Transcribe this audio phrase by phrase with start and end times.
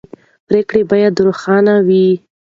[0.47, 2.07] پرېکړې باید روښانه وي